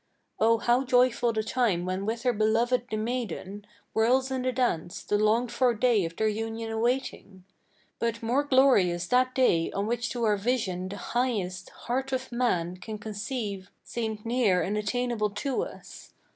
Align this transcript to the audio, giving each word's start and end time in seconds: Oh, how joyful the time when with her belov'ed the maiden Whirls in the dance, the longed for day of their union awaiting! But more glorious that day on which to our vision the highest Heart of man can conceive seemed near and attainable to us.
Oh, 0.39 0.57
how 0.57 0.83
joyful 0.83 1.31
the 1.31 1.43
time 1.43 1.85
when 1.85 2.07
with 2.07 2.23
her 2.23 2.33
belov'ed 2.33 2.89
the 2.89 2.97
maiden 2.97 3.67
Whirls 3.93 4.31
in 4.31 4.41
the 4.41 4.51
dance, 4.51 5.03
the 5.03 5.15
longed 5.15 5.51
for 5.51 5.75
day 5.75 6.05
of 6.05 6.15
their 6.15 6.27
union 6.27 6.71
awaiting! 6.71 7.43
But 7.99 8.23
more 8.23 8.43
glorious 8.43 9.05
that 9.09 9.35
day 9.35 9.71
on 9.73 9.85
which 9.85 10.09
to 10.13 10.23
our 10.23 10.37
vision 10.37 10.89
the 10.89 10.97
highest 10.97 11.69
Heart 11.85 12.13
of 12.13 12.31
man 12.31 12.77
can 12.77 12.97
conceive 12.97 13.69
seemed 13.83 14.25
near 14.25 14.63
and 14.63 14.75
attainable 14.75 15.29
to 15.29 15.61
us. 15.65 16.13